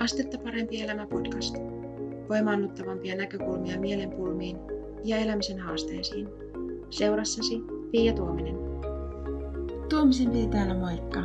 [0.00, 1.54] Astetta parempi elämä podcast.
[2.28, 4.56] Voimaannuttavampia näkökulmia mielenpulmiin
[5.04, 6.28] ja elämisen haasteisiin.
[6.90, 8.54] Seurassasi Pia Tuominen.
[9.88, 11.20] Tuomisen Pia täällä moikka.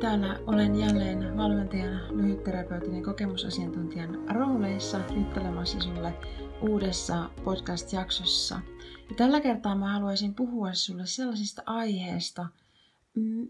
[0.00, 6.14] Täällä olen jälleen valmentajana, lyhytterapeutin ja kokemusasiantuntijan rooleissa juttelemassa sinulle
[6.62, 8.60] uudessa podcast-jaksossa.
[9.08, 12.46] Ja tällä kertaa mä haluaisin puhua sinulle sellaisista aiheesta,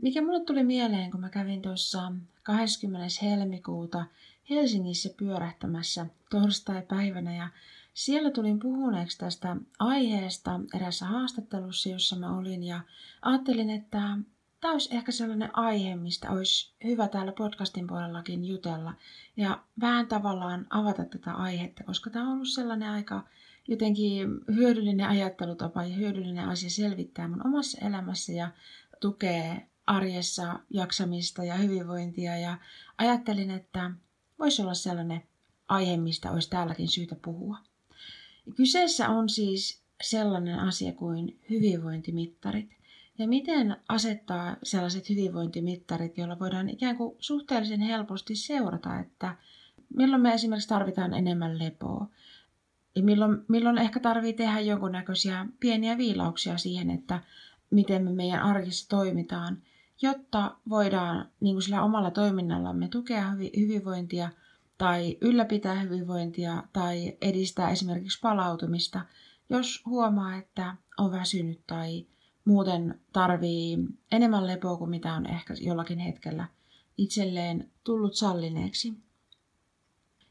[0.02, 2.12] mikä mulle tuli mieleen, kun mä kävin tuossa
[2.42, 3.06] 20.
[3.22, 4.04] helmikuuta
[4.50, 7.48] Helsingissä pyörähtämässä torstai-päivänä ja
[7.94, 12.80] siellä tulin puhuneeksi tästä aiheesta erässä haastattelussa, jossa mä olin ja
[13.22, 14.18] ajattelin, että
[14.60, 18.94] tämä olisi ehkä sellainen aihe, mistä olisi hyvä täällä podcastin puolellakin jutella
[19.36, 23.24] ja vähän tavallaan avata tätä aihetta, koska tämä on ollut sellainen aika
[23.68, 28.50] jotenkin hyödyllinen ajattelutapa ja hyödyllinen asia selvittää mun omassa elämässä ja
[29.00, 32.38] tukee arjessa jaksamista ja hyvinvointia.
[32.38, 32.58] Ja
[32.98, 33.90] ajattelin, että
[34.38, 35.22] voisi olla sellainen
[35.68, 37.58] aihe, mistä olisi täälläkin syytä puhua.
[38.56, 42.78] Kyseessä on siis sellainen asia kuin hyvinvointimittarit.
[43.18, 49.36] Ja miten asettaa sellaiset hyvinvointimittarit, joilla voidaan ikään kuin suhteellisen helposti seurata, että
[49.96, 52.06] milloin me esimerkiksi tarvitaan enemmän lepoa.
[52.94, 57.22] Ja milloin, milloin ehkä tarvii tehdä jonkunnäköisiä pieniä viilauksia siihen, että
[57.70, 59.62] miten me meidän arkissa toimitaan,
[60.02, 64.30] jotta voidaan niin kuin sillä omalla toiminnallamme tukea hyvinvointia
[64.78, 69.00] tai ylläpitää hyvinvointia tai edistää esimerkiksi palautumista,
[69.50, 72.06] jos huomaa, että on väsynyt tai
[72.44, 73.78] muuten tarvii
[74.12, 76.48] enemmän lepoa kuin mitä on ehkä jollakin hetkellä
[76.98, 78.92] itselleen tullut sallineeksi.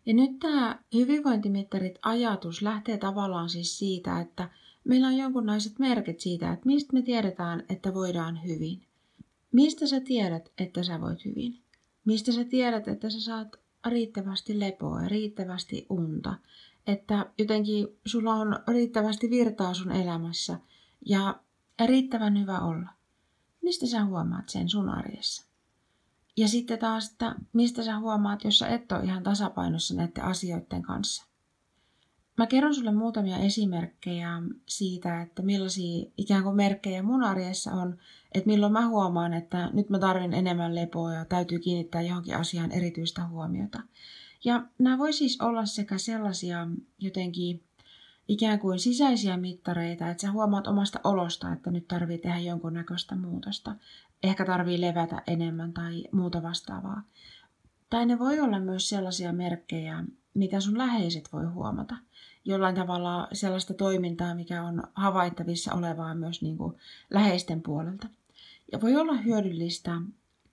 [0.05, 4.49] Ja nyt tämä hyvinvointimittarit ajatus lähtee tavallaan siis siitä, että
[4.83, 8.86] meillä on jonkunlaiset merkit siitä, että mistä me tiedetään, että voidaan hyvin.
[9.51, 11.61] Mistä sä tiedät, että sä voit hyvin?
[12.05, 13.47] Mistä sä tiedät, että sä saat
[13.87, 16.35] riittävästi lepoa ja riittävästi unta?
[16.87, 20.59] Että jotenkin sulla on riittävästi virtaa sun elämässä
[21.05, 21.39] ja
[21.85, 22.89] riittävän hyvä olla.
[23.61, 25.47] Mistä sä huomaat sen sun arjessa?
[26.37, 30.81] Ja sitten taas, että mistä sä huomaat, jos sä et ole ihan tasapainossa näiden asioiden
[30.81, 31.25] kanssa.
[32.37, 34.29] Mä kerron sulle muutamia esimerkkejä
[34.65, 37.97] siitä, että millaisia ikään kuin merkkejä mun arjessa on,
[38.31, 42.71] että milloin mä huomaan, että nyt mä tarvin enemmän lepoa ja täytyy kiinnittää johonkin asiaan
[42.71, 43.79] erityistä huomiota.
[44.45, 46.67] Ja nämä voi siis olla sekä sellaisia
[46.99, 47.63] jotenkin
[48.27, 53.75] ikään kuin sisäisiä mittareita, että sä huomaat omasta olosta, että nyt tarvii tehdä jonkunnäköistä muutosta.
[54.23, 57.03] Ehkä tarvii levätä enemmän tai muuta vastaavaa.
[57.89, 60.03] Tai ne voi olla myös sellaisia merkkejä,
[60.37, 61.95] mitä sun läheiset voi huomata
[62.47, 66.75] jollain tavalla sellaista toimintaa, mikä on havaittavissa olevaa myös niin kuin
[67.09, 68.07] läheisten puolelta.
[68.71, 70.01] Ja voi olla hyödyllistä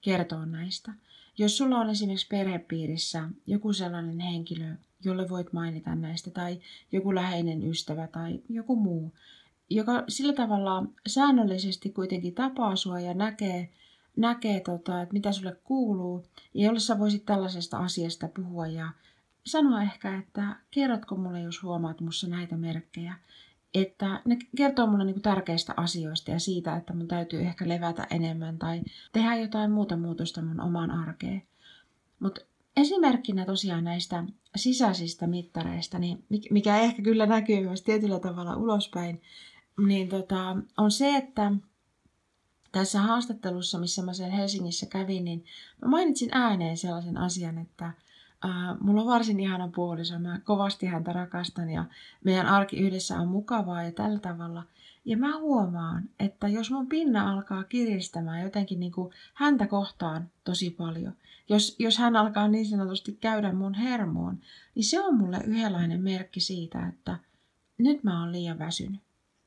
[0.00, 0.92] kertoa näistä.
[1.38, 4.74] Jos sulla on esimerkiksi perhepiirissä joku sellainen henkilö,
[5.04, 6.60] jolle voit mainita näistä, tai
[6.92, 9.12] joku läheinen ystävä tai joku muu,
[9.70, 13.70] joka sillä tavalla säännöllisesti kuitenkin tapaa sua ja näkee,
[14.16, 16.24] näkee tota, että mitä sulle kuuluu,
[16.54, 18.88] ja jolle sä voisit tällaisesta asiasta puhua ja
[19.46, 23.14] sanoa ehkä, että kerrotko mulle, jos huomaat mussa näitä merkkejä.
[23.74, 28.58] Että ne kertoo mulle niin tärkeistä asioista ja siitä, että mun täytyy ehkä levätä enemmän
[28.58, 31.42] tai tehdä jotain muuta muutosta mun omaan arkeen.
[32.20, 32.40] Mutta
[32.76, 34.24] esimerkkinä tosiaan näistä
[34.56, 39.22] sisäisistä mittareista, niin mikä ehkä kyllä näkyy myös tietyllä tavalla ulospäin,
[39.86, 41.52] niin tota, on se, että
[42.72, 45.44] tässä haastattelussa, missä mä sen Helsingissä kävin, niin
[45.82, 47.92] mä mainitsin ääneen sellaisen asian, että
[48.44, 51.84] Äh, mulla on varsin ihana puoliso, mä kovasti häntä rakastan ja
[52.24, 54.62] meidän arki yhdessä on mukavaa ja tällä tavalla.
[55.04, 60.70] Ja mä huomaan, että jos mun pinna alkaa kiristämään jotenkin niin kuin häntä kohtaan tosi
[60.70, 61.12] paljon,
[61.48, 64.38] jos, jos hän alkaa niin sanotusti käydä mun hermoon,
[64.74, 67.18] niin se on mulle yhdenlainen merkki siitä, että
[67.78, 69.00] nyt mä oon liian väsynyt.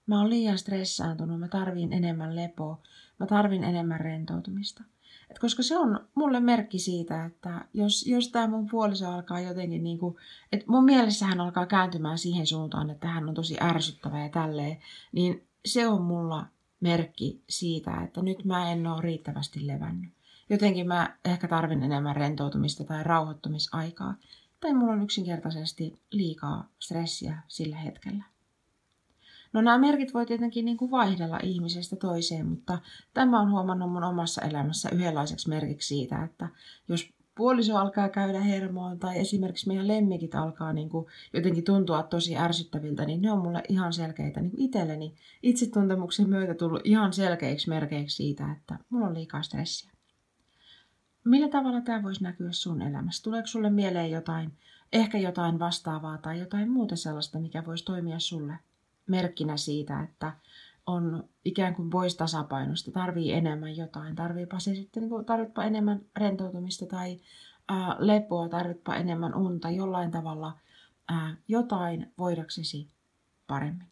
[0.07, 2.81] Mä oon liian stressaantunut, mä tarviin enemmän lepoa,
[3.19, 4.83] mä tarvin enemmän rentoutumista.
[5.29, 9.83] Et koska se on mulle merkki siitä, että jos, jos tämä mun puoliso alkaa jotenkin,
[9.83, 10.15] niin kuin,
[10.51, 14.77] että mun mielessä hän alkaa kääntymään siihen suuntaan, että hän on tosi ärsyttävä ja tälleen,
[15.11, 16.45] niin se on mulla
[16.79, 20.11] merkki siitä, että nyt mä en ole riittävästi levännyt.
[20.49, 24.15] Jotenkin mä ehkä tarvin enemmän rentoutumista tai rauhoittumisaikaa.
[24.59, 28.23] Tai mulla on yksinkertaisesti liikaa stressiä sillä hetkellä.
[29.53, 32.79] No nämä merkit voi tietenkin niin kuin vaihdella ihmisestä toiseen, mutta
[33.13, 36.49] tämä on huomannut mun omassa elämässä yhdenlaiseksi merkiksi siitä, että
[36.87, 42.37] jos puoliso alkaa käydä hermoon tai esimerkiksi meidän lemmikit alkaa niin kuin jotenkin tuntua tosi
[42.37, 47.69] ärsyttäviltä, niin ne on mulle ihan selkeitä niin kuin itselleni itsetuntemuksen myötä tullut ihan selkeiksi
[47.69, 49.91] merkeiksi siitä, että mulla on liikaa stressiä.
[51.25, 53.23] millä tavalla tämä voisi näkyä sun elämässä?
[53.23, 54.53] Tuleeko sulle mieleen jotain,
[54.93, 58.53] ehkä jotain vastaavaa tai jotain muuta sellaista, mikä voisi toimia sulle
[59.07, 60.33] merkkinä siitä, että
[60.85, 66.85] on ikään kuin pois tasapainosta, tarvii enemmän jotain, tarviipa se sitten, niin tarvitpa enemmän rentoutumista
[66.85, 67.19] tai
[67.67, 70.57] ää, lepoa, tarvitpa enemmän unta, jollain tavalla
[71.07, 72.87] ää, jotain voidaksesi
[73.47, 73.87] paremmin.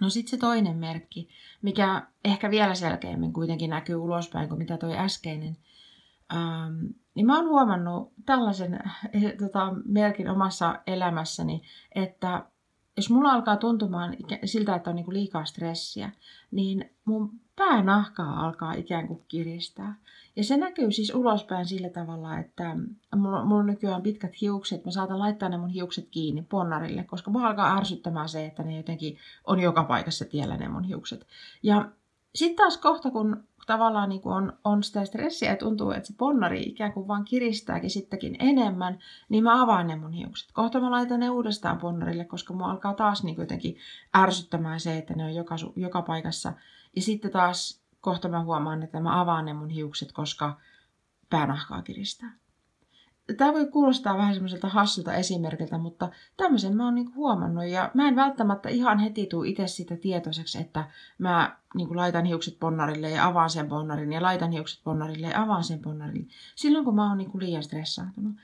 [0.00, 1.28] No sitten se toinen merkki,
[1.62, 5.56] mikä ehkä vielä selkeämmin kuitenkin näkyy ulospäin kuin mitä toi äskeinen,
[6.34, 8.74] ähm, niin mä oon huomannut tällaisen
[9.12, 11.62] eh, tota, merkin omassa elämässäni,
[11.94, 12.46] että
[12.96, 16.10] jos mulla alkaa tuntumaan siltä, että on niinku liikaa stressiä,
[16.50, 19.94] niin mun päänahkaa alkaa ikään kuin kiristää.
[20.36, 22.76] Ja se näkyy siis ulospäin sillä tavalla, että
[23.16, 24.84] mulla, mulla on nykyään pitkät hiukset.
[24.84, 28.76] Mä saatan laittaa ne mun hiukset kiinni ponnarille, koska mua alkaa ärsyttämään se, että ne
[28.76, 31.26] jotenkin on joka paikassa tiellä ne mun hiukset.
[31.62, 31.90] Ja
[32.34, 36.62] sitten taas kohta, kun tavallaan niin on, on sitä stressiä ja tuntuu, että se ponnari
[36.62, 40.52] ikään kuin vaan kiristääkin sittenkin enemmän, niin mä avaan ne mun hiukset.
[40.52, 43.76] Kohta mä laitan ne uudestaan ponnarille, koska mua alkaa taas niin jotenkin
[44.16, 46.52] ärsyttämään se, että ne on joka, joka paikassa.
[46.96, 50.56] Ja sitten taas kohta mä huomaan, että mä avaan ne mun hiukset, koska
[51.30, 52.43] päänahkaa kiristää.
[53.36, 58.08] Tämä voi kuulostaa vähän semmoiselta hassulta esimerkiltä, mutta tämmöisen mä oon niinku huomannut ja mä
[58.08, 60.88] en välttämättä ihan heti tuu itse siitä tietoiseksi, että
[61.18, 65.64] mä niinku laitan hiukset ponnarille ja avaan sen ponnarin ja laitan hiukset ponnarille ja avaan
[65.64, 68.34] sen ponnarin silloin, kun mä oon niinku liian stressaantunut.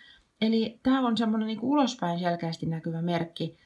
[0.41, 3.57] Eli tämä on semmoinen niinku ulospäin selkeästi näkyvä merkki,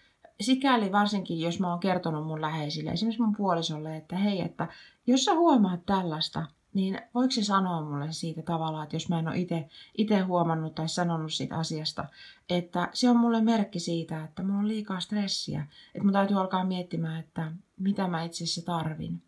[0.41, 4.69] sikäli varsinkin, jos mä oon kertonut mun läheisille, esimerkiksi mun puolisolle, että hei, että
[5.07, 9.29] jos sä huomaat tällaista, niin voiko se sanoa mulle siitä tavallaan, että jos mä en
[9.29, 9.69] ole
[9.99, 12.05] itse huomannut tai sanonut siitä asiasta,
[12.49, 16.65] että se on mulle merkki siitä, että mulla on liikaa stressiä, että mun täytyy alkaa
[16.65, 19.23] miettimään, että mitä mä itse asiassa tarvin.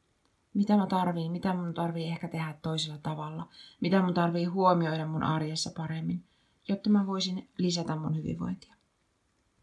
[0.54, 3.48] Mitä mä tarviin, mitä mun tarvii ehkä tehdä toisella tavalla,
[3.80, 6.24] mitä mun tarvii huomioida mun arjessa paremmin,
[6.68, 8.74] jotta mä voisin lisätä mun hyvinvointia.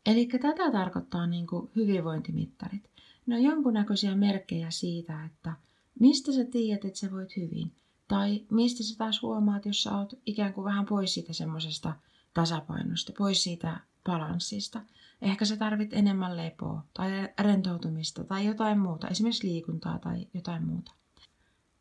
[0.06, 2.90] Eli tätä tarkoittaa niin kuin hyvinvointimittarit.
[3.26, 5.54] Ne on jonkunnäköisiä merkkejä siitä, että
[6.00, 7.72] mistä sä tiedät, että sä voit hyvin.
[8.08, 11.94] Tai mistä sä taas huomaat, jos sä oot ikään kuin vähän pois siitä semmoisesta
[12.34, 14.82] tasapainosta, pois siitä balanssista.
[15.22, 20.92] Ehkä sä tarvit enemmän lepoa tai rentoutumista tai jotain muuta, esimerkiksi liikuntaa tai jotain muuta.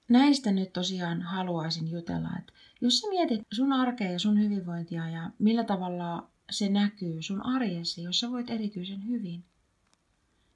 [0.08, 5.30] Näistä nyt tosiaan haluaisin jutella, että jos sä mietit sun arkea ja sun hyvinvointia ja
[5.38, 9.44] millä tavalla se näkyy sun arjessa, jos sä voit erityisen hyvin.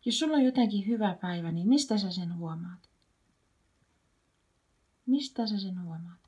[0.05, 2.86] Jos sulla on jotenkin hyvä päivä, niin mistä sä sen huomaat?
[5.17, 6.19] Mistä sä sen huomaat?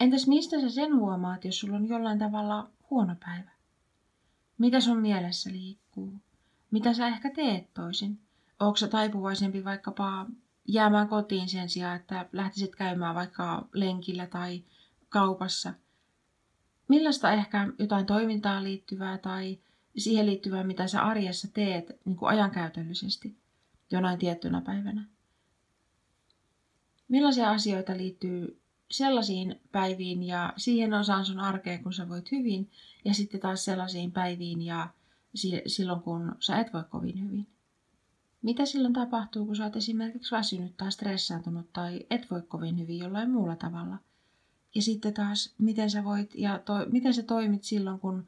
[0.00, 3.50] Entäs mistä sä sen huomaat, jos sulla on jollain tavalla huono päivä?
[4.58, 6.12] Mitä sun mielessä liikkuu?
[6.70, 8.20] Mitä sä ehkä teet toisin?
[8.60, 10.26] Onko sä taipuvaisempi vaikkapa
[10.68, 14.64] jäämään kotiin sen sijaan, että lähtisit käymään vaikka lenkillä tai
[15.08, 15.74] kaupassa–
[16.88, 19.58] millaista ehkä jotain toimintaan liittyvää tai
[19.96, 23.36] siihen liittyvää, mitä sä arjessa teet niin kuin ajankäytöllisesti
[23.90, 25.17] jonain tiettynä päivänä.
[27.08, 28.60] Millaisia asioita liittyy
[28.90, 32.70] sellaisiin päiviin ja siihen osaan sun arkea, kun sä voit hyvin,
[33.04, 34.88] ja sitten taas sellaisiin päiviin ja
[35.66, 37.46] silloin, kun sä et voi kovin hyvin.
[38.42, 42.98] Mitä silloin tapahtuu, kun sä oot esimerkiksi väsynyt tai stressaantunut tai et voi kovin hyvin
[42.98, 43.98] jollain muulla tavalla?
[44.74, 48.26] Ja sitten taas, miten sä voit ja to, miten sä toimit silloin, kun,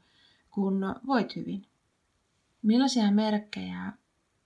[0.49, 1.65] kun voit hyvin.
[2.61, 3.93] Millaisia merkkejä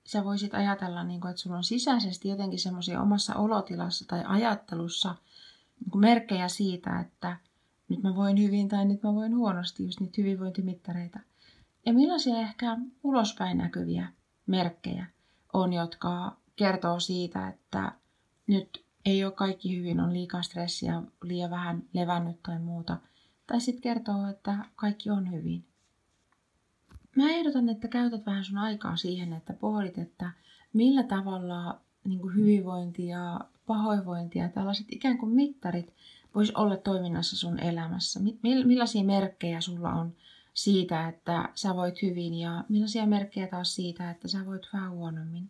[0.05, 5.15] sä voisit ajatella, niin kuin, että sulla on sisäisesti jotenkin semmoisia omassa olotilassa tai ajattelussa
[5.79, 7.37] niin kuin merkkejä siitä, että
[7.89, 11.19] nyt mä voin hyvin tai nyt mä voin huonosti, just niitä hyvinvointimittareita.
[11.85, 14.07] Ja millaisia ehkä ulospäin näkyviä
[14.47, 15.05] merkkejä
[15.53, 17.91] on, jotka kertoo siitä, että
[18.47, 22.97] nyt ei ole kaikki hyvin, on liikaa stressiä, liian vähän levännyt tai muuta.
[23.47, 25.65] Tai sitten kertoo, että kaikki on hyvin.
[27.15, 30.31] Mä ehdotan, että käytät vähän sun aikaa siihen, että pohdit, että
[30.73, 35.93] millä tavalla niin kuin hyvinvointi ja pahoinvointi ja tällaiset ikään kuin mittarit
[36.35, 38.19] vois olla toiminnassa sun elämässä.
[38.41, 40.13] Millaisia merkkejä sulla on
[40.53, 45.49] siitä, että sä voit hyvin ja millaisia merkkejä taas siitä, että sä voit vähän huonommin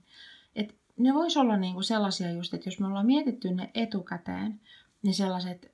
[0.98, 4.60] ne vois olla niinku sellaisia just, että jos me ollaan mietitty ne etukäteen,
[5.04, 5.72] niin sellaiset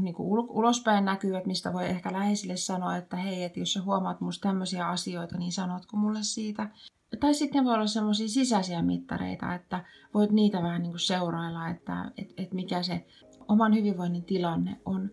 [0.00, 4.48] niinku ulospäin näkyvät, mistä voi ehkä läheisille sanoa, että hei, että jos sä huomaat musta
[4.48, 6.70] tämmöisiä asioita, niin sanotko mulle siitä.
[7.20, 9.84] Tai sitten voi olla semmoisia sisäisiä mittareita, että
[10.14, 13.06] voit niitä vähän niinku seurailla, että et, et mikä se
[13.48, 15.10] oman hyvinvoinnin tilanne on.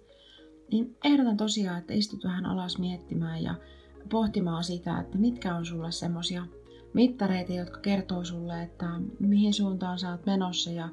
[0.71, 3.55] Niin ehdotan tosiaan, että istut vähän alas miettimään ja
[4.10, 6.45] pohtimaan sitä, että mitkä on sulle semmoisia
[6.93, 8.86] mittareita, jotka kertoo sulle, että
[9.19, 10.89] mihin suuntaan sä oot menossa ja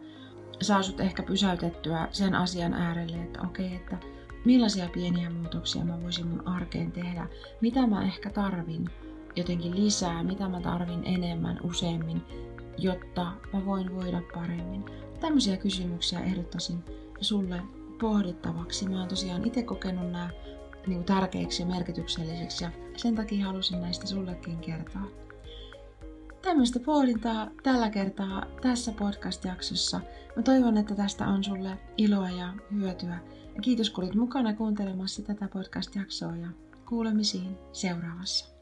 [0.61, 3.99] saa sut ehkä pysäytettyä sen asian äärelle, että okei, että
[4.45, 7.27] millaisia pieniä muutoksia mä voisin mun arkeen tehdä,
[7.61, 8.91] mitä mä ehkä tarvin
[9.37, 12.23] jotenkin lisää, mitä mä tarvin enemmän, useammin,
[12.79, 14.85] jotta mä voin voida paremmin.
[15.21, 16.85] Tämmöisiä kysymyksiä ehdottaisin
[17.21, 17.63] sulle
[18.01, 18.89] pohdittavaksi.
[18.89, 20.31] Mä oon tosiaan itse kokenut nämä
[20.87, 25.28] niin tärkeiksi ja merkityksellisiksi ja sen takia halusin näistä sullekin kertoa.
[26.49, 30.01] Tämmöistä pohdintaa tällä kertaa tässä podcast-jaksossa.
[30.37, 33.19] Mä toivon, että tästä on sulle iloa ja hyötyä.
[33.55, 36.49] Ja kiitos kun olit mukana kuuntelemassa tätä podcast-jaksoa ja
[36.89, 38.58] kuulemisiin seuraavassa.